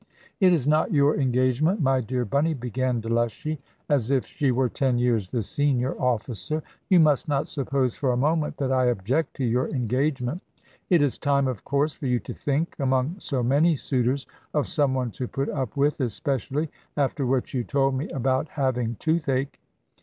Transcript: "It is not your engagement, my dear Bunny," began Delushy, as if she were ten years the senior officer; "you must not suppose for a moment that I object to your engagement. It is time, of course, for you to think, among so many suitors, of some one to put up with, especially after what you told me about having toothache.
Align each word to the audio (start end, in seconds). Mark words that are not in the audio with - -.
"It 0.39 0.51
is 0.51 0.67
not 0.67 0.91
your 0.91 1.15
engagement, 1.15 1.79
my 1.79 2.01
dear 2.01 2.25
Bunny," 2.25 2.55
began 2.55 3.03
Delushy, 3.03 3.59
as 3.87 4.09
if 4.09 4.25
she 4.25 4.49
were 4.49 4.67
ten 4.67 4.97
years 4.97 5.29
the 5.29 5.43
senior 5.43 5.95
officer; 6.01 6.63
"you 6.89 6.99
must 6.99 7.27
not 7.27 7.47
suppose 7.47 7.95
for 7.95 8.11
a 8.11 8.17
moment 8.17 8.57
that 8.57 8.71
I 8.71 8.85
object 8.85 9.35
to 9.35 9.45
your 9.45 9.69
engagement. 9.69 10.41
It 10.89 11.03
is 11.03 11.19
time, 11.19 11.47
of 11.47 11.63
course, 11.63 11.93
for 11.93 12.07
you 12.07 12.17
to 12.21 12.33
think, 12.33 12.75
among 12.79 13.19
so 13.19 13.43
many 13.43 13.75
suitors, 13.75 14.25
of 14.55 14.67
some 14.67 14.95
one 14.95 15.11
to 15.11 15.27
put 15.27 15.49
up 15.49 15.77
with, 15.77 15.99
especially 15.99 16.71
after 16.97 17.23
what 17.23 17.53
you 17.53 17.63
told 17.63 17.93
me 17.93 18.09
about 18.09 18.49
having 18.49 18.95
toothache. 18.95 19.59